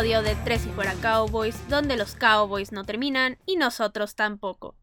[0.00, 4.74] de Tres y Fuera Cowboys, donde los Cowboys no terminan y nosotros tampoco.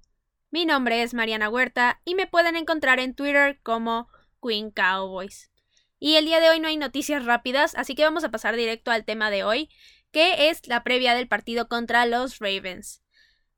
[0.51, 4.09] Mi nombre es Mariana Huerta y me pueden encontrar en Twitter como
[4.43, 5.49] Queen Cowboys.
[5.97, 8.91] Y el día de hoy no hay noticias rápidas, así que vamos a pasar directo
[8.91, 9.71] al tema de hoy,
[10.11, 13.01] que es la previa del partido contra los Ravens.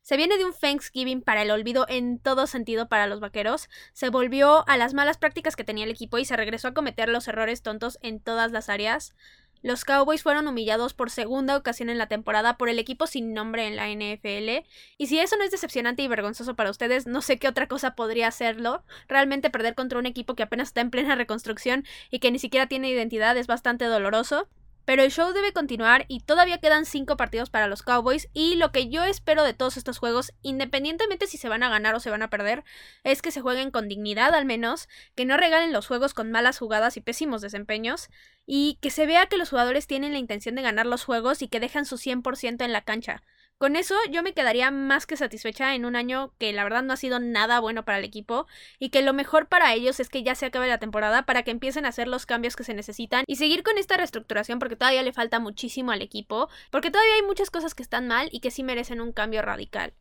[0.02, 4.08] Se viene de un Thanksgiving para el olvido en todo sentido para los vaqueros, se
[4.08, 7.28] volvió a las malas prácticas que tenía el equipo y se regresó a cometer los
[7.28, 9.14] errores tontos en todas las áreas.
[9.62, 13.68] Los Cowboys fueron humillados por segunda ocasión en la temporada por el equipo sin nombre
[13.68, 14.66] en la NFL,
[14.98, 17.96] y si eso no es decepcionante y vergonzoso para ustedes, no sé qué otra cosa
[17.96, 18.84] podría hacerlo.
[19.08, 22.68] Realmente perder contra un equipo que apenas está en plena reconstrucción y que ni siquiera
[22.68, 24.48] tiene identidad es bastante doloroso.
[24.86, 28.72] Pero el show debe continuar y todavía quedan 5 partidos para los Cowboys y lo
[28.72, 32.10] que yo espero de todos estos juegos, independientemente si se van a ganar o se
[32.10, 32.64] van a perder,
[33.04, 36.58] es que se jueguen con dignidad al menos, que no regalen los juegos con malas
[36.58, 38.10] jugadas y pésimos desempeños
[38.52, 41.48] y que se vea que los jugadores tienen la intención de ganar los juegos y
[41.48, 43.22] que dejan su 100% en la cancha.
[43.60, 46.94] Con eso yo me quedaría más que satisfecha en un año que la verdad no
[46.94, 48.48] ha sido nada bueno para el equipo
[48.80, 51.52] y que lo mejor para ellos es que ya se acabe la temporada para que
[51.52, 55.04] empiecen a hacer los cambios que se necesitan y seguir con esta reestructuración porque todavía
[55.04, 58.50] le falta muchísimo al equipo, porque todavía hay muchas cosas que están mal y que
[58.50, 59.94] sí merecen un cambio radical.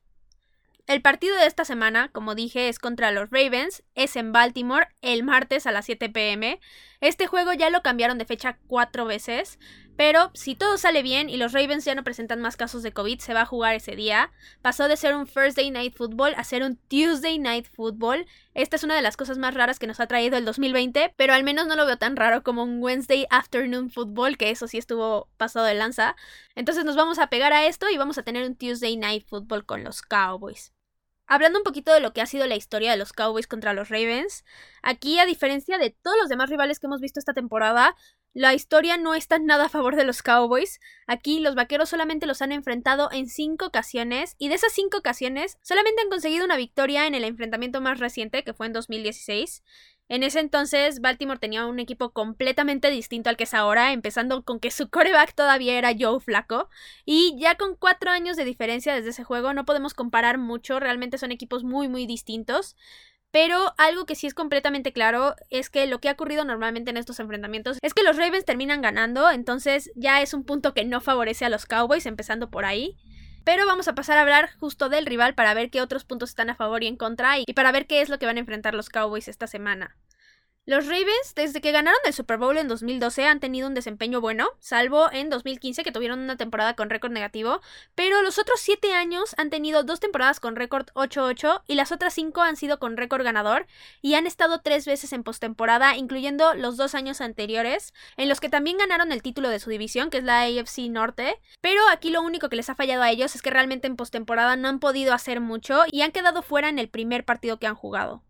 [0.89, 5.23] El partido de esta semana, como dije, es contra los Ravens, es en Baltimore el
[5.23, 6.61] martes a las 7 pm.
[7.03, 9.59] Este juego ya lo cambiaron de fecha cuatro veces,
[9.99, 13.19] pero si todo sale bien y los Ravens ya no presentan más casos de COVID,
[13.19, 14.33] se va a jugar ese día.
[14.63, 18.25] Pasó de ser un Thursday Night Football a ser un Tuesday Night Football.
[18.55, 21.35] Esta es una de las cosas más raras que nos ha traído el 2020, pero
[21.35, 24.79] al menos no lo veo tan raro como un Wednesday Afternoon Football, que eso sí
[24.79, 26.17] estuvo pasado de lanza.
[26.55, 29.67] Entonces nos vamos a pegar a esto y vamos a tener un Tuesday Night Football
[29.67, 30.73] con los Cowboys.
[31.31, 33.91] Hablando un poquito de lo que ha sido la historia de los Cowboys contra los
[33.91, 34.47] Ravens,
[34.83, 37.95] aquí a diferencia de todos los demás rivales que hemos visto esta temporada,
[38.33, 40.81] la historia no está nada a favor de los Cowboys.
[41.07, 45.59] Aquí los vaqueros solamente los han enfrentado en cinco ocasiones y de esas cinco ocasiones
[45.63, 49.63] solamente han conseguido una victoria en el enfrentamiento más reciente que fue en 2016.
[50.09, 54.59] En ese entonces, Baltimore tenía un equipo completamente distinto al que es ahora, empezando con
[54.59, 56.71] que su coreback todavía era Joe Flaco.
[57.05, 61.19] Y ya con cuatro años de diferencia desde ese juego, no podemos comparar mucho, realmente
[61.19, 62.75] son equipos muy, muy distintos.
[63.31, 66.97] Pero algo que sí es completamente claro es que lo que ha ocurrido normalmente en
[66.97, 71.03] estos enfrentamientos es que los Ravens terminan ganando, entonces ya es un punto que no
[71.03, 72.97] favorece a los Cowboys, empezando por ahí.
[73.49, 76.51] Pero vamos a pasar a hablar justo del rival para ver qué otros puntos están
[76.51, 78.75] a favor y en contra y para ver qué es lo que van a enfrentar
[78.75, 79.97] los Cowboys esta semana.
[80.69, 84.51] Los Ravens, desde que ganaron el Super Bowl en 2012, han tenido un desempeño bueno,
[84.61, 87.63] salvo en 2015 que tuvieron una temporada con récord negativo,
[87.95, 92.13] pero los otros 7 años han tenido dos temporadas con récord 8-8 y las otras
[92.13, 93.67] 5 han sido con récord ganador
[94.03, 98.51] y han estado 3 veces en postemporada, incluyendo los dos años anteriores, en los que
[98.51, 102.21] también ganaron el título de su división, que es la AFC Norte, pero aquí lo
[102.21, 105.15] único que les ha fallado a ellos es que realmente en postemporada no han podido
[105.15, 108.23] hacer mucho y han quedado fuera en el primer partido que han jugado.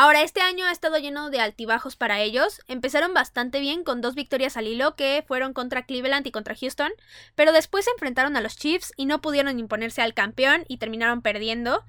[0.00, 2.60] Ahora, este año ha estado lleno de altibajos para ellos.
[2.68, 6.92] Empezaron bastante bien con dos victorias al hilo que fueron contra Cleveland y contra Houston,
[7.34, 11.20] pero después se enfrentaron a los Chiefs y no pudieron imponerse al campeón y terminaron
[11.20, 11.82] perdiendo.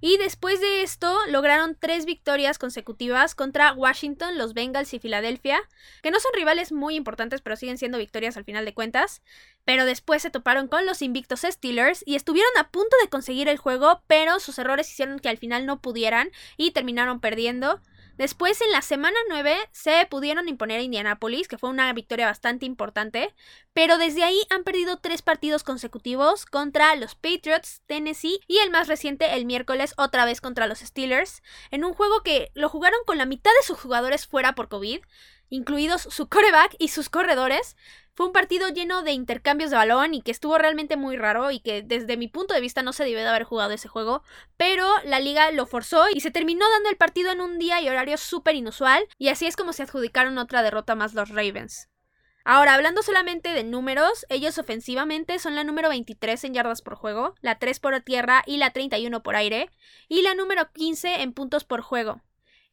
[0.00, 5.60] Y después de esto lograron tres victorias consecutivas contra Washington, los Bengals y Filadelfia,
[6.02, 9.22] que no son rivales muy importantes pero siguen siendo victorias al final de cuentas.
[9.64, 13.58] Pero después se toparon con los invictos Steelers y estuvieron a punto de conseguir el
[13.58, 17.80] juego, pero sus errores hicieron que al final no pudieran y terminaron perdiendo.
[18.16, 22.64] Después, en la semana 9, se pudieron imponer a Indianapolis, que fue una victoria bastante
[22.64, 23.34] importante,
[23.74, 28.88] pero desde ahí han perdido tres partidos consecutivos contra los Patriots, Tennessee y el más
[28.88, 33.18] reciente el miércoles otra vez contra los Steelers, en un juego que lo jugaron con
[33.18, 35.00] la mitad de sus jugadores fuera por COVID,
[35.48, 37.76] incluidos su coreback y sus corredores,
[38.16, 41.60] fue un partido lleno de intercambios de balón y que estuvo realmente muy raro y
[41.60, 44.22] que desde mi punto de vista no se debió de haber jugado ese juego,
[44.56, 47.88] pero la liga lo forzó y se terminó dando el partido en un día y
[47.90, 51.90] horario súper inusual y así es como se adjudicaron otra derrota más los Ravens.
[52.48, 57.34] Ahora, hablando solamente de números, ellos ofensivamente son la número 23 en yardas por juego,
[57.40, 59.68] la 3 por tierra y la 31 por aire,
[60.08, 62.22] y la número 15 en puntos por juego.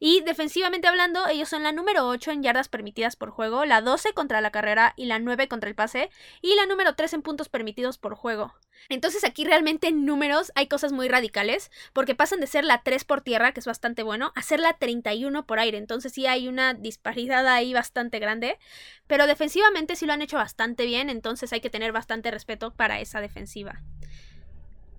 [0.06, 4.12] Y defensivamente hablando, ellos son la número 8 en yardas permitidas por juego, la 12
[4.12, 6.10] contra la carrera y la 9 contra el pase,
[6.42, 8.52] y la número 3 en puntos permitidos por juego.
[8.90, 13.02] Entonces aquí realmente en números hay cosas muy radicales, porque pasan de ser la 3
[13.06, 15.78] por tierra, que es bastante bueno, a ser la 31 por aire.
[15.78, 18.58] Entonces sí hay una disparidad ahí bastante grande,
[19.06, 23.00] pero defensivamente sí lo han hecho bastante bien, entonces hay que tener bastante respeto para
[23.00, 23.80] esa defensiva.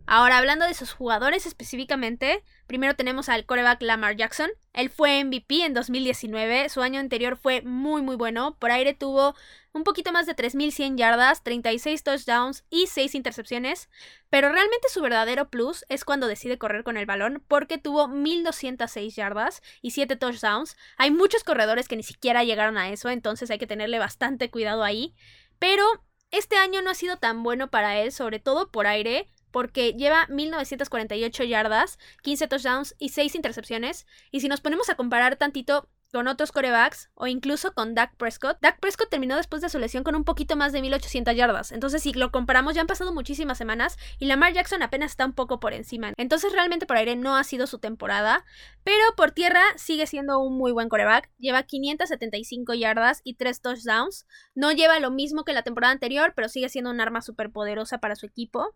[0.07, 4.51] Ahora, hablando de sus jugadores específicamente, primero tenemos al coreback Lamar Jackson.
[4.71, 8.55] Él fue MVP en 2019, su año anterior fue muy muy bueno.
[8.59, 9.35] Por aire tuvo
[9.73, 13.89] un poquito más de 3.100 yardas, 36 touchdowns y 6 intercepciones.
[14.29, 19.15] Pero realmente su verdadero plus es cuando decide correr con el balón porque tuvo 1.206
[19.15, 20.77] yardas y 7 touchdowns.
[20.97, 24.83] Hay muchos corredores que ni siquiera llegaron a eso, entonces hay que tenerle bastante cuidado
[24.83, 25.15] ahí.
[25.57, 25.83] Pero
[26.29, 30.27] este año no ha sido tan bueno para él, sobre todo por aire porque lleva
[30.27, 34.05] 1948 yardas, 15 touchdowns y 6 intercepciones.
[34.29, 38.57] Y si nos ponemos a comparar tantito con otros corebacks o incluso con Dak Prescott.
[38.61, 41.73] Dak Prescott terminó después de su lesión con un poquito más de 1800 yardas.
[41.73, 45.33] Entonces, si lo comparamos, ya han pasado muchísimas semanas y Lamar Jackson apenas está un
[45.33, 46.13] poco por encima.
[46.15, 48.45] Entonces, realmente por aire no ha sido su temporada,
[48.85, 51.29] pero por tierra sigue siendo un muy buen coreback.
[51.37, 54.25] Lleva 575 yardas y 3 touchdowns.
[54.53, 57.97] No lleva lo mismo que la temporada anterior, pero sigue siendo un arma súper poderosa
[57.97, 58.73] para su equipo.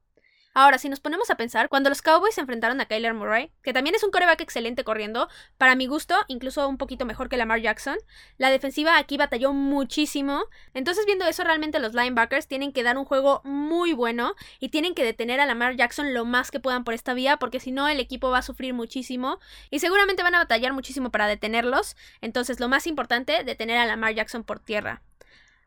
[0.55, 3.71] Ahora, si nos ponemos a pensar, cuando los Cowboys se enfrentaron a Kyler Murray, que
[3.71, 7.61] también es un coreback excelente corriendo, para mi gusto, incluso un poquito mejor que Lamar
[7.61, 7.97] Jackson,
[8.37, 10.43] la defensiva aquí batalló muchísimo.
[10.73, 14.95] Entonces, viendo eso, realmente los linebackers tienen que dar un juego muy bueno y tienen
[14.95, 17.87] que detener a Lamar Jackson lo más que puedan por esta vía, porque si no,
[17.87, 21.95] el equipo va a sufrir muchísimo y seguramente van a batallar muchísimo para detenerlos.
[22.21, 25.03] Entonces, lo más importante, detener a Lamar Jackson por tierra.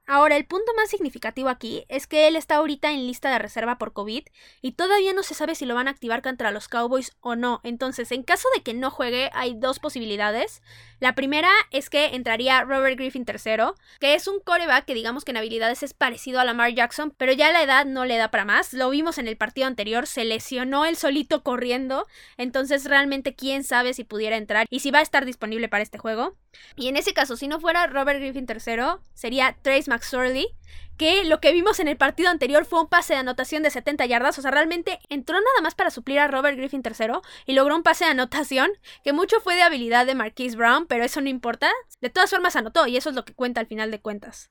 [0.04, 3.78] Ahora, el punto más significativo aquí es que él está ahorita en lista de reserva
[3.78, 4.24] por COVID
[4.60, 7.60] y todavía no se sabe si lo van a activar contra los Cowboys o no.
[7.62, 10.60] Entonces, en caso de que no juegue, hay dos posibilidades.
[10.98, 15.30] La primera es que entraría Robert Griffin III, que es un coreback que digamos que
[15.30, 18.44] en habilidades es parecido a Lamar Jackson, pero ya la edad no le da para
[18.44, 18.72] más.
[18.72, 22.06] Lo vimos en el partido anterior, se lesionó el solito corriendo,
[22.36, 25.98] entonces realmente quién sabe si pudiera entrar y si va a estar disponible para este
[25.98, 26.36] juego.
[26.76, 30.48] Y en ese caso, si no fuera Robert Griffin III, sería Trace McSorley,
[30.96, 34.06] que lo que vimos en el partido anterior fue un pase de anotación de 70
[34.06, 37.16] yardas, o sea, realmente entró nada más para suplir a Robert Griffin III
[37.46, 38.70] y logró un pase de anotación
[39.04, 41.70] que mucho fue de habilidad de Marquise Brown, pero eso no importa.
[42.00, 44.50] De todas formas anotó y eso es lo que cuenta al final de cuentas.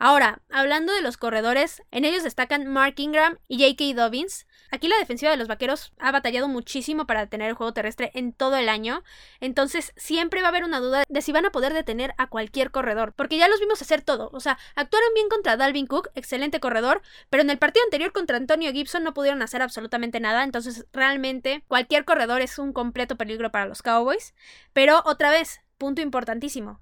[0.00, 4.00] Ahora, hablando de los corredores, en ellos destacan Mark Ingram y J.K.
[4.00, 4.46] Dobbins.
[4.70, 8.32] Aquí la defensiva de los vaqueros ha batallado muchísimo para detener el juego terrestre en
[8.32, 9.02] todo el año,
[9.40, 12.70] entonces siempre va a haber una duda de si van a poder detener a cualquier
[12.70, 16.60] corredor, porque ya los vimos hacer todo, o sea, actuaron bien contra Dalvin Cook, excelente
[16.60, 17.00] corredor,
[17.30, 21.64] pero en el partido anterior contra Antonio Gibson no pudieron hacer absolutamente nada, entonces realmente
[21.66, 24.34] cualquier corredor es un completo peligro para los Cowboys,
[24.74, 26.78] pero otra vez, punto importantísimo,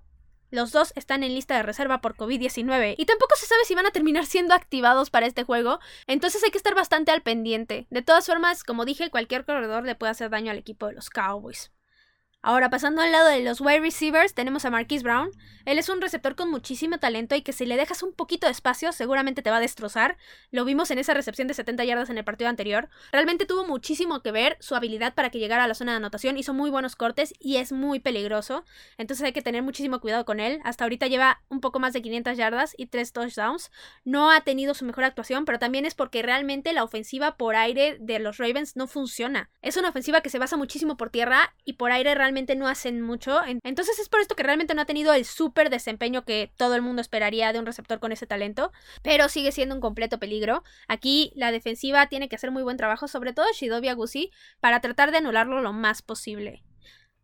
[0.50, 3.86] los dos están en lista de reserva por COVID-19 y tampoco se sabe si van
[3.86, 7.86] a terminar siendo activados para este juego, entonces hay que estar bastante al pendiente.
[7.90, 11.10] De todas formas, como dije, cualquier corredor le puede hacer daño al equipo de los
[11.10, 11.72] Cowboys.
[12.48, 15.32] Ahora, pasando al lado de los wide receivers, tenemos a Marquise Brown.
[15.64, 18.52] Él es un receptor con muchísimo talento y que si le dejas un poquito de
[18.52, 20.16] espacio, seguramente te va a destrozar.
[20.52, 22.88] Lo vimos en esa recepción de 70 yardas en el partido anterior.
[23.10, 26.38] Realmente tuvo muchísimo que ver su habilidad para que llegara a la zona de anotación.
[26.38, 28.64] Hizo muy buenos cortes y es muy peligroso.
[28.96, 30.60] Entonces hay que tener muchísimo cuidado con él.
[30.62, 33.72] Hasta ahorita lleva un poco más de 500 yardas y 3 touchdowns.
[34.04, 37.96] No ha tenido su mejor actuación, pero también es porque realmente la ofensiva por aire
[37.98, 39.50] de los Ravens no funciona.
[39.62, 43.00] Es una ofensiva que se basa muchísimo por tierra y por aire realmente no hacen
[43.00, 43.40] mucho.
[43.64, 46.82] Entonces es por esto que realmente no ha tenido el súper desempeño que todo el
[46.82, 48.72] mundo esperaría de un receptor con ese talento.
[49.02, 50.62] Pero sigue siendo un completo peligro.
[50.88, 55.10] Aquí la defensiva tiene que hacer muy buen trabajo, sobre todo Shidobi Agusi, para tratar
[55.10, 56.62] de anularlo lo más posible.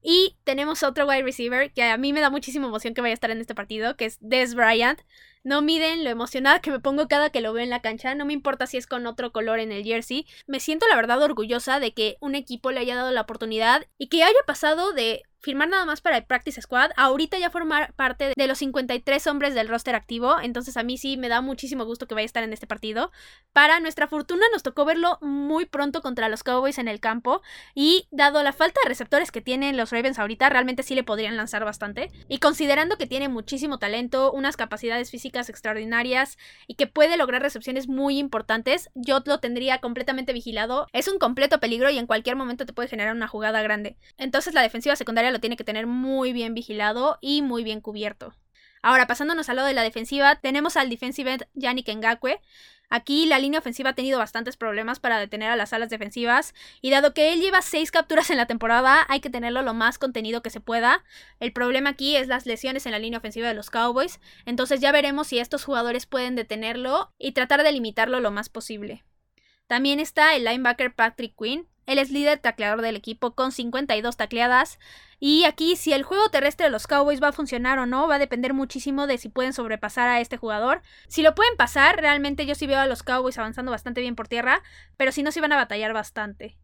[0.02, 3.14] Y tenemos otro wide receiver que a mí me da muchísima emoción que vaya a
[3.14, 5.00] estar en este partido, que es Des Bryant.
[5.44, 8.24] No miden lo emocionada que me pongo cada que lo veo en la cancha, no
[8.24, 10.24] me importa si es con otro color en el jersey.
[10.46, 14.06] Me siento la verdad orgullosa de que un equipo le haya dado la oportunidad y
[14.06, 18.32] que haya pasado de firmar nada más para el Practice Squad, ahorita ya formar parte
[18.36, 22.06] de los 53 hombres del roster activo, entonces a mí sí me da muchísimo gusto
[22.06, 23.10] que vaya a estar en este partido.
[23.52, 27.42] Para nuestra fortuna nos tocó verlo muy pronto contra los Cowboys en el campo
[27.74, 31.36] y dado la falta de receptores que tienen los Ravens ahorita, realmente sí le podrían
[31.36, 32.10] lanzar bastante.
[32.28, 37.88] Y considerando que tiene muchísimo talento, unas capacidades físicas extraordinarias y que puede lograr recepciones
[37.88, 40.86] muy importantes, yo lo tendría completamente vigilado.
[40.92, 43.96] Es un completo peligro y en cualquier momento te puede generar una jugada grande.
[44.16, 48.34] Entonces la defensiva secundaria lo tiene que tener muy bien vigilado y muy bien cubierto.
[48.82, 52.40] Ahora, pasándonos al lado de la defensiva, tenemos al defensive end Yannick Ngakwe.
[52.90, 56.90] Aquí la línea ofensiva ha tenido bastantes problemas para detener a las alas defensivas y
[56.90, 60.42] dado que él lleva seis capturas en la temporada, hay que tenerlo lo más contenido
[60.42, 61.02] que se pueda.
[61.40, 64.92] El problema aquí es las lesiones en la línea ofensiva de los Cowboys, entonces ya
[64.92, 69.04] veremos si estos jugadores pueden detenerlo y tratar de limitarlo lo más posible.
[69.68, 74.78] También está el linebacker Patrick Quinn, él es líder tacleador del equipo con 52 tacleadas
[75.24, 78.16] Y aquí si el juego terrestre de los Cowboys va a funcionar o no, va
[78.16, 80.82] a depender muchísimo de si pueden sobrepasar a este jugador.
[81.06, 84.26] Si lo pueden pasar, realmente yo sí veo a los Cowboys avanzando bastante bien por
[84.26, 84.64] tierra,
[84.96, 86.58] pero si no, sí van a batallar bastante.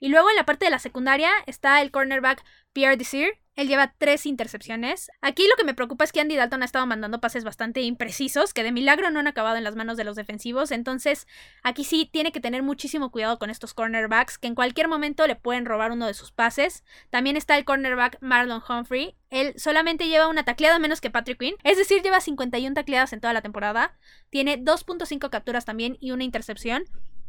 [0.00, 2.42] Y luego en la parte de la secundaria está el cornerback
[2.72, 5.10] Pierre Desir, él lleva tres intercepciones.
[5.20, 8.54] Aquí lo que me preocupa es que Andy Dalton ha estado mandando pases bastante imprecisos,
[8.54, 10.70] que de milagro no han acabado en las manos de los defensivos.
[10.70, 11.26] Entonces,
[11.62, 15.36] aquí sí tiene que tener muchísimo cuidado con estos cornerbacks, que en cualquier momento le
[15.36, 16.82] pueden robar uno de sus pases.
[17.10, 19.16] También está el cornerback Marlon Humphrey.
[19.28, 23.20] Él solamente lleva una tacleada menos que Patrick Quinn, es decir, lleva 51 tacleadas en
[23.20, 23.98] toda la temporada.
[24.30, 26.84] Tiene 2.5 capturas también y una intercepción.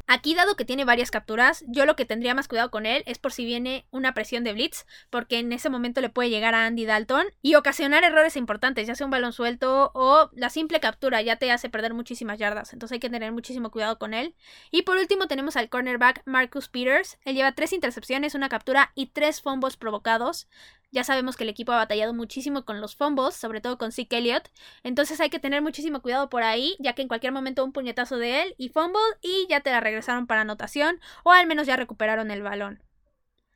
[0.05, 3.19] Aquí, dado que tiene varias capturas, yo lo que tendría más cuidado con él es
[3.19, 6.65] por si viene una presión de blitz, porque en ese momento le puede llegar a
[6.65, 11.21] Andy Dalton y ocasionar errores importantes, ya sea un balón suelto o la simple captura
[11.21, 14.35] ya te hace perder muchísimas yardas, entonces hay que tener muchísimo cuidado con él.
[14.71, 19.07] Y por último tenemos al cornerback Marcus Peters, él lleva tres intercepciones, una captura y
[19.07, 20.47] tres fumbles provocados.
[20.93, 24.19] Ya sabemos que el equipo ha batallado muchísimo con los fumbles, sobre todo con Zeke
[24.19, 24.49] Elliott.
[24.83, 28.17] Entonces hay que tener muchísimo cuidado por ahí, ya que en cualquier momento un puñetazo
[28.17, 31.75] de él y fumble y ya te la regresaron para anotación o al menos ya
[31.75, 32.83] recuperaron el balón.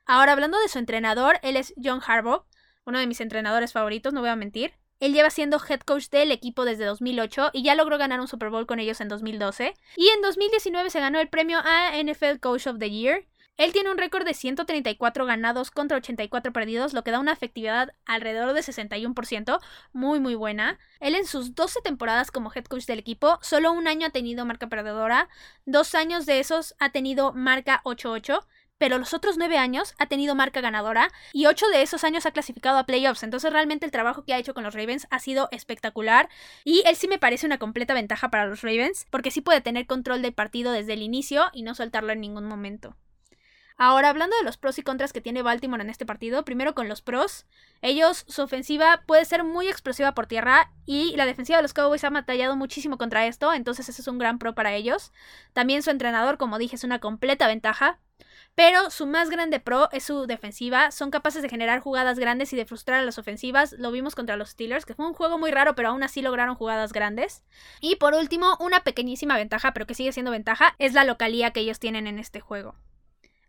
[0.06, 2.46] Ahora hablando de su entrenador, él es John Harbaugh,
[2.86, 4.74] uno de mis entrenadores favoritos, no voy a mentir.
[5.00, 8.50] Él lleva siendo head coach del equipo desde 2008 y ya logró ganar un Super
[8.50, 9.74] Bowl con ellos en 2012.
[9.96, 13.26] Y en 2019 se ganó el premio a NFL Coach of the Year.
[13.58, 17.92] Él tiene un récord de 134 ganados contra 84 perdidos, lo que da una efectividad
[18.06, 19.60] alrededor de 61%,
[19.94, 20.78] muy muy buena.
[21.00, 24.46] Él en sus 12 temporadas como head coach del equipo, solo un año ha tenido
[24.46, 25.28] marca perdedora,
[25.66, 28.46] dos años de esos ha tenido marca 8-8,
[28.78, 32.32] pero los otros 9 años ha tenido marca ganadora y 8 de esos años ha
[32.32, 33.24] clasificado a playoffs.
[33.24, 36.30] Entonces realmente el trabajo que ha hecho con los Ravens ha sido espectacular
[36.64, 39.88] y él sí me parece una completa ventaja para los Ravens porque sí puede tener
[39.88, 42.96] control del partido desde el inicio y no soltarlo en ningún momento.
[43.80, 46.90] Ahora, hablando de los pros y contras que tiene Baltimore en este partido, primero con
[46.90, 47.46] los pros.
[47.84, 52.04] Ellos, su ofensiva puede ser muy explosiva por tierra y la defensiva de los Cowboys
[52.04, 55.12] ha batallado muchísimo contra esto, entonces ese es un gran pro para ellos.
[55.54, 58.00] También su entrenador, como dije, es una completa ventaja.
[58.56, 60.90] Pero su más grande pro es su defensiva.
[60.90, 63.74] Son capaces de generar jugadas grandes y de frustrar a las ofensivas.
[63.74, 66.56] Lo vimos contra los Steelers, que fue un juego muy raro, pero aún así lograron
[66.56, 67.44] jugadas grandes.
[67.80, 71.60] Y por último, una pequeñísima ventaja, pero que sigue siendo ventaja, es la localía que
[71.60, 72.74] ellos tienen en este juego.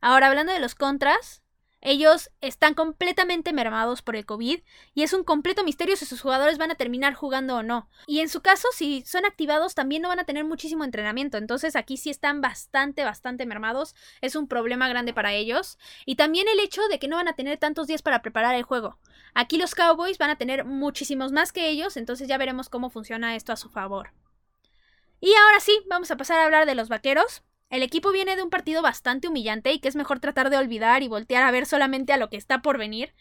[0.01, 1.43] Ahora, hablando de los contras,
[1.81, 4.61] ellos están completamente mermados por el COVID
[4.95, 7.89] y es un completo misterio si sus jugadores van a terminar jugando o no.
[8.09, 11.39] Y en su caso, si son activados, también no van a tener muchísimo entrenamiento.
[11.39, 13.95] Entonces aquí sí están bastante, bastante mermados.
[14.21, 15.79] Es un problema grande para ellos.
[16.05, 18.65] Y también el hecho de que no van a tener tantos días para preparar el
[18.65, 18.99] juego.
[19.35, 23.37] Aquí los Cowboys van a tener muchísimos más que ellos, entonces ya veremos cómo funciona
[23.37, 24.13] esto a su favor.
[25.21, 27.43] Y ahora sí, vamos a pasar a hablar de los vaqueros.
[27.71, 31.03] El equipo viene de un partido bastante humillante y que es mejor tratar de olvidar
[31.03, 33.15] y voltear a ver solamente a lo que está por venir.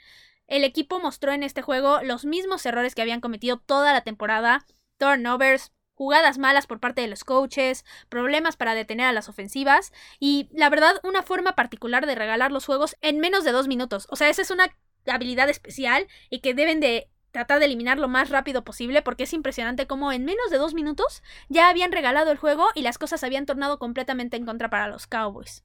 [0.47, 4.65] El equipo mostró en este juego los mismos errores que habían cometido toda la temporada,
[4.97, 10.47] turnovers, jugadas malas por parte de los coaches, problemas para detener a las ofensivas y,
[10.53, 14.07] la verdad, una forma particular de regalar los juegos en menos de dos minutos.
[14.09, 14.73] O sea, esa es una
[15.07, 19.33] habilidad especial y que deben de tratar de eliminar lo más rápido posible porque es
[19.33, 23.23] impresionante cómo en menos de dos minutos ya habían regalado el juego y las cosas
[23.23, 25.63] habían tornado completamente en contra para los Cowboys.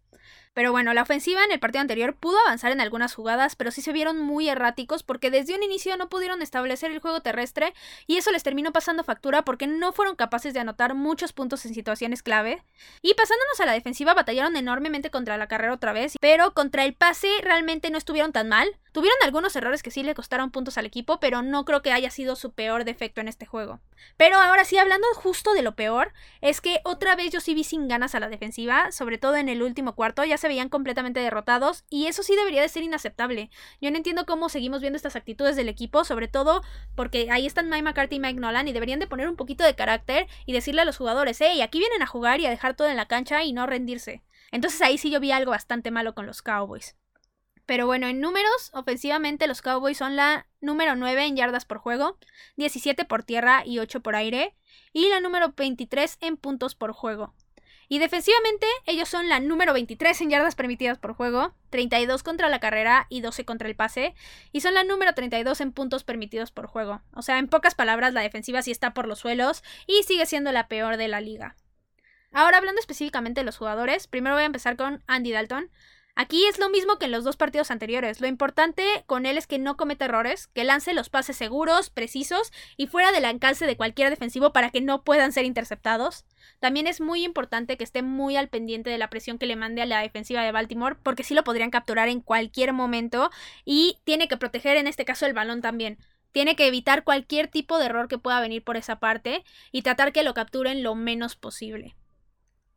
[0.55, 3.81] Pero bueno, la ofensiva en el partido anterior pudo avanzar en algunas jugadas, pero sí
[3.81, 7.73] se vieron muy erráticos porque desde un inicio no pudieron establecer el juego terrestre
[8.07, 11.73] y eso les terminó pasando factura porque no fueron capaces de anotar muchos puntos en
[11.73, 12.63] situaciones clave.
[13.01, 16.95] Y pasándonos a la defensiva, batallaron enormemente contra la carrera otra vez, pero contra el
[16.95, 18.69] pase realmente no estuvieron tan mal.
[18.93, 22.11] Tuvieron algunos errores que sí le costaron puntos al equipo, pero no creo que haya
[22.11, 23.81] sido su peor defecto en este juego.
[24.19, 27.65] Pero ahora sí, hablando justo de lo peor, es que otra vez yo sí vi
[27.65, 31.21] sin ganas a la defensiva, sobre todo en el último cuarto, ya se veían completamente
[31.21, 33.51] derrotados y eso sí debería de ser inaceptable.
[33.81, 36.63] Yo no entiendo cómo seguimos viendo estas actitudes del equipo, sobre todo
[36.95, 39.75] porque ahí están Mike McCarthy y Mike Nolan y deberían de poner un poquito de
[39.75, 42.89] carácter y decirle a los jugadores, hey, aquí vienen a jugar y a dejar todo
[42.89, 44.23] en la cancha y no rendirse.
[44.51, 46.97] Entonces ahí sí yo vi algo bastante malo con los Cowboys.
[47.65, 52.19] Pero bueno, en números, ofensivamente los Cowboys son la número 9 en yardas por juego,
[52.57, 54.57] 17 por tierra y 8 por aire,
[54.93, 57.35] y la número 23 en puntos por juego.
[57.93, 62.59] Y defensivamente, ellos son la número 23 en yardas permitidas por juego, 32 contra la
[62.59, 64.15] carrera y 12 contra el pase,
[64.51, 67.03] y son la número 32 en puntos permitidos por juego.
[67.13, 70.53] O sea, en pocas palabras, la defensiva sí está por los suelos y sigue siendo
[70.53, 71.55] la peor de la liga.
[72.33, 75.71] Ahora hablando específicamente de los jugadores, primero voy a empezar con Andy Dalton.
[76.15, 78.21] Aquí es lo mismo que en los dos partidos anteriores.
[78.21, 82.53] Lo importante con él es que no cometa errores, que lance los pases seguros, precisos
[82.77, 86.27] y fuera del alcance de cualquier defensivo para que no puedan ser interceptados.
[86.61, 89.81] También es muy importante que esté muy al pendiente de la presión que le mande
[89.81, 93.31] a la defensiva de Baltimore, porque sí lo podrían capturar en cualquier momento
[93.65, 95.99] y tiene que proteger en este caso el balón también.
[96.31, 100.13] Tiene que evitar cualquier tipo de error que pueda venir por esa parte y tratar
[100.13, 101.97] que lo capturen lo menos posible.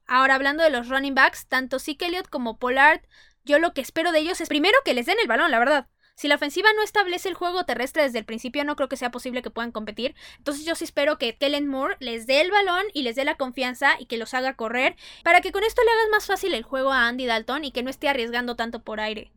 [0.07, 3.01] Ahora hablando de los running backs, tanto Zeke Elliott como Pollard,
[3.43, 5.87] yo lo que espero de ellos es primero que les den el balón, la verdad.
[6.15, 9.11] Si la ofensiva no establece el juego terrestre desde el principio, no creo que sea
[9.11, 10.15] posible que puedan competir.
[10.37, 13.35] Entonces yo sí espero que Kellen Moore les dé el balón y les dé la
[13.35, 16.63] confianza y que los haga correr para que con esto le hagas más fácil el
[16.63, 19.31] juego a Andy Dalton y que no esté arriesgando tanto por aire.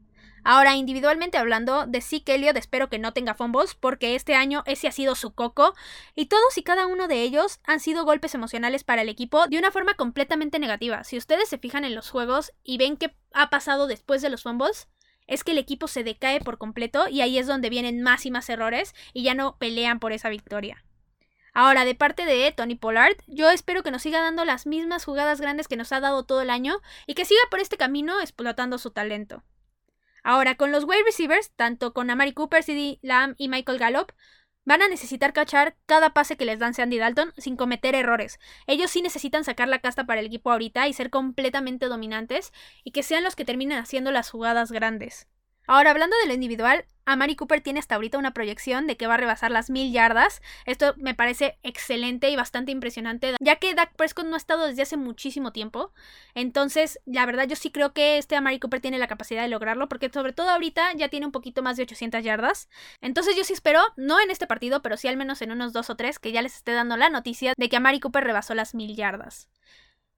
[0.50, 4.88] Ahora, individualmente hablando, de Zeke Elliott espero que no tenga fumbles, porque este año ese
[4.88, 5.74] ha sido su coco,
[6.14, 9.58] y todos y cada uno de ellos han sido golpes emocionales para el equipo de
[9.58, 11.04] una forma completamente negativa.
[11.04, 14.44] Si ustedes se fijan en los juegos y ven qué ha pasado después de los
[14.44, 14.88] fumbles,
[15.26, 18.30] es que el equipo se decae por completo y ahí es donde vienen más y
[18.30, 20.82] más errores y ya no pelean por esa victoria.
[21.52, 25.42] Ahora, de parte de Tony Pollard, yo espero que nos siga dando las mismas jugadas
[25.42, 28.78] grandes que nos ha dado todo el año y que siga por este camino explotando
[28.78, 29.44] su talento.
[30.28, 34.12] Ahora, con los wide receivers, tanto con Amari Cooper, CD Lamb y Michael Gallup,
[34.66, 38.38] van a necesitar cachar cada pase que les dan Sandy Dalton sin cometer errores.
[38.66, 42.52] Ellos sí necesitan sacar la casta para el equipo ahorita y ser completamente dominantes
[42.84, 45.28] y que sean los que terminen haciendo las jugadas grandes.
[45.70, 49.14] Ahora, hablando de lo individual, Amari Cooper tiene hasta ahorita una proyección de que va
[49.14, 50.40] a rebasar las mil yardas.
[50.64, 54.80] Esto me parece excelente y bastante impresionante, ya que Dak Prescott no ha estado desde
[54.80, 55.92] hace muchísimo tiempo.
[56.34, 59.90] Entonces, la verdad, yo sí creo que este Amari Cooper tiene la capacidad de lograrlo,
[59.90, 62.70] porque sobre todo ahorita ya tiene un poquito más de 800 yardas.
[63.02, 65.90] Entonces, yo sí espero, no en este partido, pero sí al menos en unos dos
[65.90, 68.74] o tres, que ya les esté dando la noticia de que Amari Cooper rebasó las
[68.74, 69.50] mil yardas.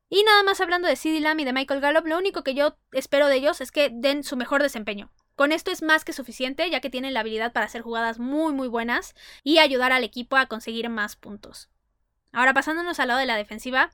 [0.08, 2.76] Y nada más hablando de CD Lamb y de Michael Gallup, lo único que yo
[2.92, 5.10] espero de ellos es que den su mejor desempeño.
[5.40, 8.52] Con esto es más que suficiente, ya que tienen la habilidad para hacer jugadas muy
[8.52, 11.70] muy buenas y ayudar al equipo a conseguir más puntos.
[12.30, 13.90] Ahora pasándonos al lado de la defensiva,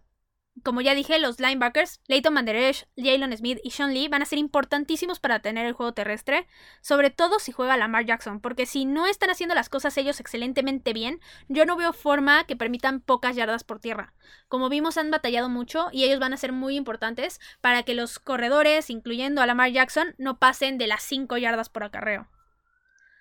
[0.62, 4.38] como ya dije, los linebackers, Leighton Manderesh, Jalen Smith y Sean Lee van a ser
[4.38, 6.46] importantísimos para tener el juego terrestre,
[6.80, 10.92] sobre todo si juega Lamar Jackson, porque si no están haciendo las cosas ellos excelentemente
[10.92, 14.14] bien, yo no veo forma que permitan pocas yardas por tierra.
[14.48, 18.18] Como vimos, han batallado mucho y ellos van a ser muy importantes para que los
[18.18, 22.28] corredores, incluyendo a Lamar Jackson, no pasen de las 5 yardas por acarreo.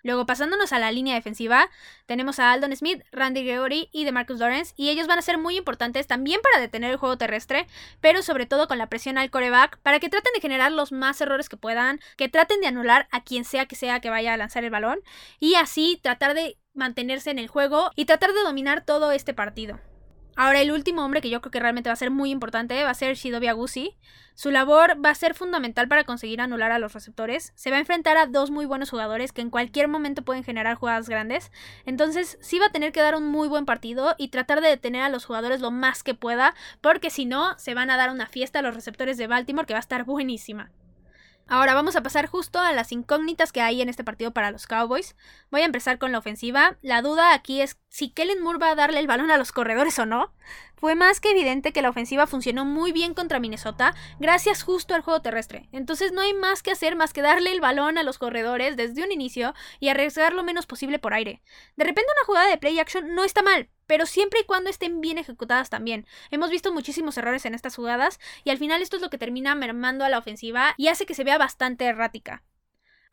[0.05, 1.67] Luego, pasándonos a la línea defensiva,
[2.05, 5.57] tenemos a Aldon Smith, Randy Gregory y DeMarcus Lawrence, y ellos van a ser muy
[5.57, 7.65] importantes también para detener el juego terrestre,
[8.01, 11.19] pero sobre todo con la presión al coreback, para que traten de generar los más
[11.21, 14.37] errores que puedan, que traten de anular a quien sea que sea que vaya a
[14.37, 14.99] lanzar el balón,
[15.39, 19.79] y así tratar de mantenerse en el juego y tratar de dominar todo este partido.
[20.37, 22.89] Ahora, el último hombre que yo creo que realmente va a ser muy importante va
[22.89, 23.95] a ser Shidobi Agusi.
[24.33, 27.53] Su labor va a ser fundamental para conseguir anular a los receptores.
[27.55, 30.75] Se va a enfrentar a dos muy buenos jugadores que en cualquier momento pueden generar
[30.75, 31.51] jugadas grandes.
[31.85, 35.03] Entonces, sí va a tener que dar un muy buen partido y tratar de detener
[35.03, 38.27] a los jugadores lo más que pueda, porque si no, se van a dar una
[38.27, 40.69] fiesta a los receptores de Baltimore que va a estar buenísima.
[41.47, 44.65] Ahora vamos a pasar justo a las incógnitas que hay en este partido para los
[44.65, 45.15] Cowboys.
[45.51, 46.77] Voy a empezar con la ofensiva.
[46.81, 49.99] La duda aquí es si Kellen Moore va a darle el balón a los corredores
[49.99, 50.33] o no.
[50.85, 55.01] Fue más que evidente que la ofensiva funcionó muy bien contra Minnesota gracias justo al
[55.01, 55.67] juego terrestre.
[55.71, 59.03] Entonces no hay más que hacer más que darle el balón a los corredores desde
[59.03, 61.41] un inicio y arriesgar lo menos posible por aire.
[61.75, 65.01] De repente una jugada de play action no está mal, pero siempre y cuando estén
[65.01, 66.05] bien ejecutadas también.
[66.29, 69.55] Hemos visto muchísimos errores en estas jugadas y al final esto es lo que termina
[69.55, 72.43] mermando a la ofensiva y hace que se vea bastante errática.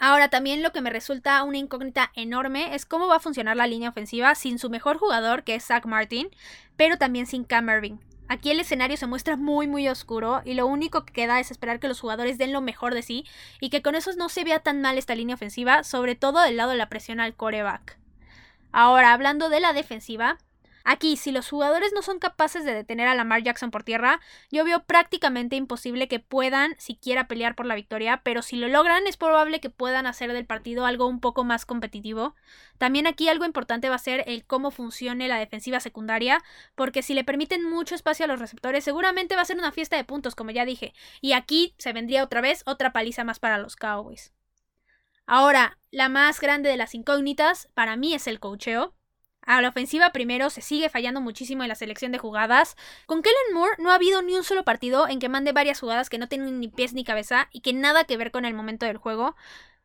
[0.05, 3.69] Ahora también lo que me resulta una incógnita enorme es cómo va a funcionar la
[3.69, 6.29] línea ofensiva sin su mejor jugador que es Zach Martin,
[6.77, 7.99] pero también sin Cam Irving.
[8.27, 11.79] Aquí el escenario se muestra muy muy oscuro y lo único que queda es esperar
[11.79, 13.25] que los jugadores den lo mejor de sí
[13.61, 16.57] y que con eso no se vea tan mal esta línea ofensiva, sobre todo del
[16.57, 17.97] lado de la presión al coreback.
[18.73, 20.37] Ahora, hablando de la defensiva,
[20.85, 24.65] Aquí, si los jugadores no son capaces de detener a Lamar Jackson por tierra, yo
[24.65, 29.17] veo prácticamente imposible que puedan siquiera pelear por la victoria, pero si lo logran es
[29.17, 32.35] probable que puedan hacer del partido algo un poco más competitivo.
[32.79, 36.43] También aquí algo importante va a ser el cómo funcione la defensiva secundaria,
[36.75, 39.97] porque si le permiten mucho espacio a los receptores, seguramente va a ser una fiesta
[39.97, 43.59] de puntos, como ya dije, y aquí se vendría otra vez otra paliza más para
[43.59, 44.33] los Cowboys.
[45.27, 48.95] Ahora, la más grande de las incógnitas para mí es el cocheo.
[49.45, 52.77] A la ofensiva primero se sigue fallando muchísimo en la selección de jugadas.
[53.07, 56.09] Con Kellen Moore no ha habido ni un solo partido en que mande varias jugadas
[56.09, 58.87] que no tienen ni pies ni cabeza y que nada que ver con el momento
[58.87, 59.35] del juego.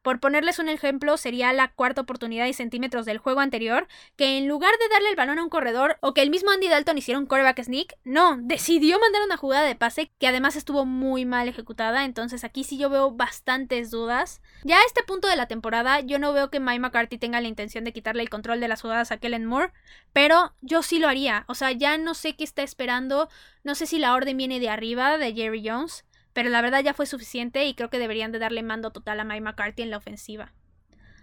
[0.08, 4.48] Por ponerles un ejemplo, sería la cuarta oportunidad y centímetros del juego anterior, que en
[4.48, 7.20] lugar de darle el balón a un corredor o que el mismo Andy Dalton hiciera
[7.20, 11.50] un quarterback sneak, no, decidió mandar una jugada de pase que además estuvo muy mal
[11.50, 14.42] ejecutada, entonces aquí sí yo veo bastantes dudas.
[14.64, 17.50] Ya a este punto de la temporada, yo no veo que Mike McCarthy tenga la
[17.50, 19.74] intención de quitarle el control de las jugadas a Kellen Moore,
[20.14, 23.28] pero yo sí lo haría, o sea, ya no sé qué está esperando,
[23.66, 26.06] no sé si la orden viene de arriba de Jerry Jones,
[26.38, 29.24] pero la verdad ya fue suficiente y creo que deberían de darle mando total a
[29.24, 30.54] Mike McCarthy en la ofensiva.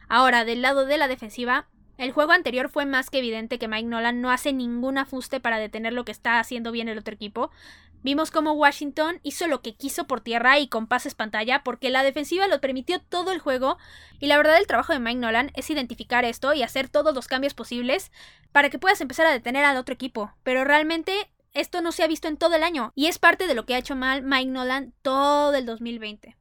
[0.09, 3.87] Ahora, del lado de la defensiva, el juego anterior fue más que evidente que Mike
[3.87, 7.53] Nolan no hace ningún ajuste para detener lo que está haciendo bien el otro equipo.
[8.03, 12.03] Vimos cómo Washington hizo lo que quiso por tierra y con pases pantalla porque la
[12.03, 13.79] defensiva lo permitió todo el juego
[14.18, 17.29] y la verdad el trabajo de Mike Nolan es identificar esto y hacer todos los
[17.29, 18.11] cambios posibles
[18.50, 20.35] para que puedas empezar a detener al otro equipo.
[20.42, 23.54] Pero realmente esto no se ha visto en todo el año y es parte de
[23.54, 26.36] lo que ha hecho mal Mike Nolan todo el 2020.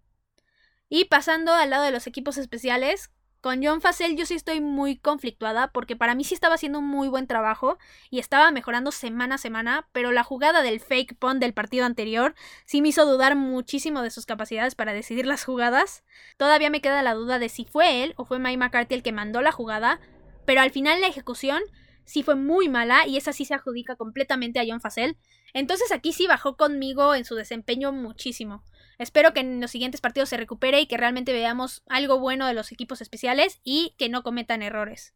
[0.90, 3.12] Y pasando al lado de los equipos especiales,
[3.44, 6.88] con John Facel yo sí estoy muy conflictuada porque para mí sí estaba haciendo un
[6.88, 7.78] muy buen trabajo
[8.10, 12.36] y estaba mejorando semana a semana, pero la jugada del fake punt del partido anterior
[12.66, 16.06] sí me hizo dudar muchísimo de sus capacidades para decidir las jugadas.
[16.38, 19.12] Todavía me queda la duda de si fue él o fue Mike McCarthy el que
[19.12, 20.00] mandó la jugada,
[20.46, 21.62] pero al final la ejecución
[22.06, 25.18] sí fue muy mala y esa sí se adjudica completamente a John Facel.
[25.54, 28.64] Entonces aquí sí bajó conmigo en su desempeño muchísimo.
[28.98, 32.54] Espero que en los siguientes partidos se recupere y que realmente veamos algo bueno de
[32.54, 35.14] los equipos especiales y que no cometan errores.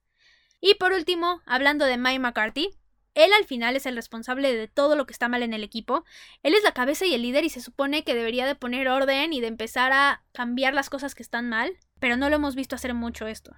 [0.60, 2.70] Y por último, hablando de Mike McCarthy,
[3.14, 6.06] él al final es el responsable de todo lo que está mal en el equipo.
[6.44, 9.34] Él es la cabeza y el líder y se supone que debería de poner orden
[9.34, 12.76] y de empezar a cambiar las cosas que están mal, pero no lo hemos visto
[12.76, 13.56] hacer mucho esto.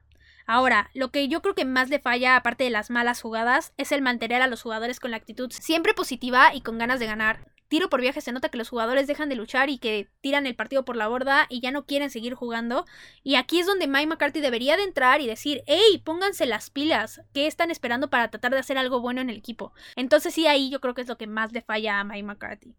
[0.51, 3.91] Ahora, lo que yo creo que más le falla, aparte de las malas jugadas, es
[3.91, 7.45] el mantener a los jugadores con la actitud siempre positiva y con ganas de ganar.
[7.67, 10.55] Tiro por viaje se nota que los jugadores dejan de luchar y que tiran el
[10.55, 12.87] partido por la borda y ya no quieren seguir jugando.
[13.21, 17.21] Y aquí es donde Mike McCarthy debería de entrar y decir, hey, pónganse las pilas,
[17.31, 19.71] ¿qué están esperando para tratar de hacer algo bueno en el equipo?
[19.95, 22.73] Entonces sí, ahí yo creo que es lo que más le falla a Mike McCarthy.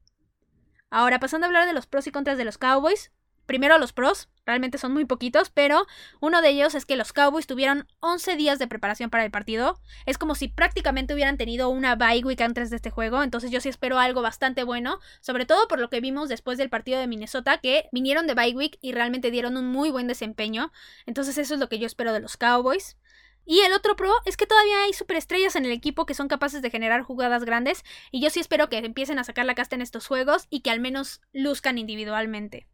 [0.90, 3.12] Ahora, pasando a hablar de los pros y contras de los Cowboys,
[3.50, 5.84] primero los pros, realmente son muy poquitos, pero
[6.20, 9.80] uno de ellos es que los Cowboys tuvieron 11 días de preparación para el partido.
[10.06, 13.60] Es como si prácticamente hubieran tenido una bye week antes de este juego, entonces yo
[13.60, 17.08] sí espero algo bastante bueno, sobre todo por lo que vimos después del partido de
[17.08, 20.70] Minnesota, que vinieron de bye week y realmente dieron un muy buen desempeño.
[21.04, 22.98] Entonces eso es lo que yo espero de los Cowboys.
[23.44, 26.62] Y el otro pro es que todavía hay superestrellas en el equipo que son capaces
[26.62, 27.82] de generar jugadas grandes
[28.12, 30.70] y yo sí espero que empiecen a sacar la casta en estos juegos y que
[30.70, 32.68] al menos luzcan individualmente.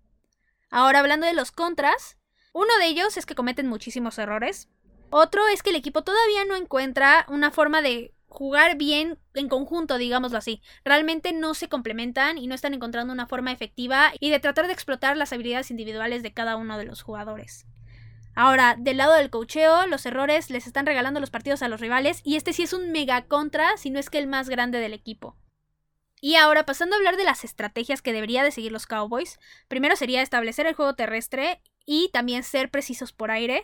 [0.76, 2.18] Ahora hablando de los contras,
[2.52, 4.68] uno de ellos es que cometen muchísimos errores.
[5.08, 9.96] Otro es que el equipo todavía no encuentra una forma de jugar bien en conjunto,
[9.96, 10.60] digámoslo así.
[10.84, 14.74] Realmente no se complementan y no están encontrando una forma efectiva y de tratar de
[14.74, 17.64] explotar las habilidades individuales de cada uno de los jugadores.
[18.34, 22.20] Ahora, del lado del cocheo, los errores les están regalando los partidos a los rivales
[22.22, 24.92] y este sí es un mega contra, si no es que el más grande del
[24.92, 25.38] equipo.
[26.26, 29.94] Y ahora, pasando a hablar de las estrategias que debería de seguir los Cowboys, primero
[29.94, 33.62] sería establecer el juego terrestre y también ser precisos por aire,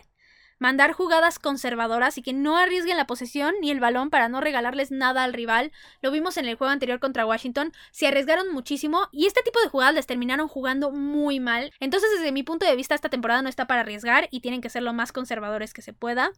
[0.59, 4.91] mandar jugadas conservadoras y que no arriesguen la posesión ni el balón para no regalarles
[4.91, 5.73] nada al rival.
[6.01, 9.67] Lo vimos en el juego anterior contra Washington, se arriesgaron muchísimo y este tipo de
[9.67, 11.73] jugadas les terminaron jugando muy mal.
[11.81, 14.69] Entonces, desde mi punto de vista, esta temporada no está para arriesgar y tienen que
[14.69, 16.31] ser lo más conservadores que se pueda.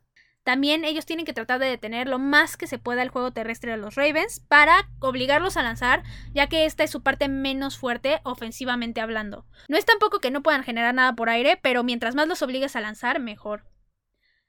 [0.46, 3.72] También ellos tienen que tratar de detener lo más que se pueda el juego terrestre
[3.72, 6.04] de los Ravens para obligarlos a lanzar,
[6.36, 9.48] ya que esta es su parte menos fuerte ofensivamente hablando.
[9.68, 12.76] No es tampoco que no puedan generar nada por aire, pero mientras más los obligues
[12.76, 13.64] a lanzar, mejor.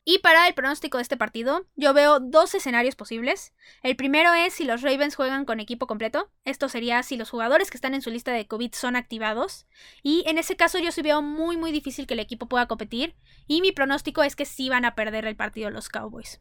[0.08, 3.52] Y para el pronóstico de este partido, yo veo dos escenarios posibles.
[3.82, 6.30] El primero es si los Ravens juegan con equipo completo.
[6.44, 9.66] Esto sería si los jugadores que están en su lista de COVID son activados.
[10.04, 13.16] Y en ese caso yo sí veo muy muy difícil que el equipo pueda competir.
[13.48, 16.40] Y mi pronóstico es que sí van a perder el partido los Cowboys.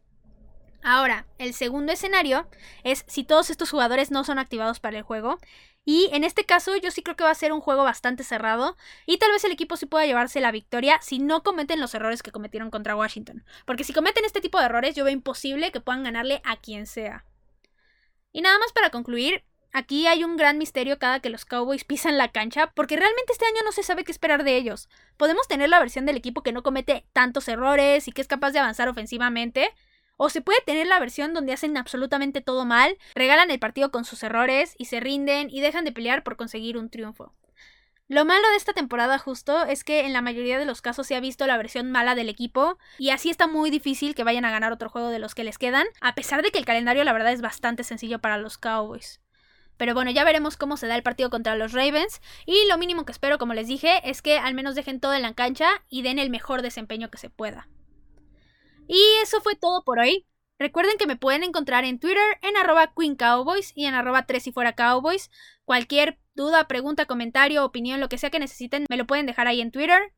[0.83, 2.47] Ahora, el segundo escenario
[2.83, 5.39] es si todos estos jugadores no son activados para el juego.
[5.83, 8.75] Y en este caso yo sí creo que va a ser un juego bastante cerrado
[9.05, 12.23] y tal vez el equipo sí pueda llevarse la victoria si no cometen los errores
[12.23, 13.45] que cometieron contra Washington.
[13.65, 16.87] Porque si cometen este tipo de errores yo veo imposible que puedan ganarle a quien
[16.87, 17.23] sea.
[18.31, 19.43] Y nada más para concluir,
[19.77, 23.43] Aquí hay un gran misterio cada que los Cowboys pisan la cancha, porque realmente este
[23.43, 24.87] año no se sabe qué esperar de ellos.
[25.17, 28.51] Podemos tener la versión del equipo que no comete tantos errores y que es capaz
[28.51, 29.69] de avanzar ofensivamente,
[30.17, 34.05] o se puede tener la versión donde hacen absolutamente todo mal, regalan el partido con
[34.05, 37.33] sus errores y se rinden y dejan de pelear por conseguir un triunfo.
[38.07, 41.15] Lo malo de esta temporada justo es que en la mayoría de los casos se
[41.15, 44.51] ha visto la versión mala del equipo y así está muy difícil que vayan a
[44.51, 47.13] ganar otro juego de los que les quedan, a pesar de que el calendario la
[47.13, 49.21] verdad es bastante sencillo para los Cowboys.
[49.77, 52.21] Pero bueno, ya veremos cómo se da el partido contra los Ravens.
[52.45, 55.21] Y lo mínimo que espero, como les dije, es que al menos dejen todo en
[55.21, 57.67] la cancha y den el mejor desempeño que se pueda.
[58.87, 60.25] Y eso fue todo por hoy.
[60.57, 64.47] Recuerden que me pueden encontrar en Twitter en arroba Queen Cowboys y en arroba 3
[64.47, 65.29] y fuera Cowboys.
[65.65, 69.59] Cualquier duda, pregunta, comentario, opinión, lo que sea que necesiten, me lo pueden dejar ahí
[69.59, 70.13] en Twitter.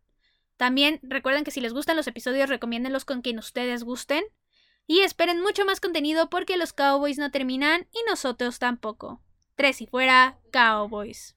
[0.57, 4.23] También recuerden que si les gustan los episodios, recomiéndenlos con quien ustedes gusten.
[4.85, 9.21] Y esperen mucho más contenido porque los Cowboys no terminan y nosotros tampoco.
[9.55, 11.36] Tres y fuera, Cowboys.